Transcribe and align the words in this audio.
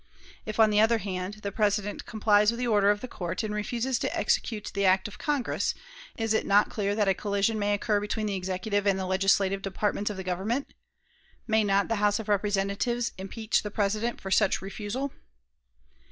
If, 0.47 0.59
on 0.59 0.71
the 0.71 0.79
other 0.79 0.97
hand, 0.97 1.35
the 1.43 1.51
President 1.51 2.07
complies 2.07 2.49
with 2.49 2.57
the 2.59 2.65
order 2.65 2.89
of 2.89 3.01
the 3.01 3.07
Court, 3.07 3.43
and 3.43 3.53
refuses 3.53 3.99
to 3.99 4.17
execute 4.17 4.71
the 4.73 4.83
act 4.83 5.07
of 5.07 5.19
Congress, 5.19 5.75
is 6.17 6.33
it 6.33 6.47
not 6.47 6.71
clear 6.71 6.95
that 6.95 7.07
a 7.07 7.13
collision 7.13 7.59
may 7.59 7.75
occur 7.75 7.99
between 7.99 8.25
the 8.25 8.33
executive 8.33 8.87
and 8.87 8.97
the 8.97 9.05
legislative 9.05 9.61
departments 9.61 10.09
of 10.09 10.17
the 10.17 10.23
Government? 10.23 10.73
May 11.45 11.63
not 11.63 11.87
the 11.87 11.97
House 11.97 12.17
of 12.17 12.29
Representatives 12.29 13.11
impeach 13.19 13.61
the 13.61 13.69
President 13.69 14.19
for 14.19 14.31
such 14.31 14.59
refusal?" 14.59 15.13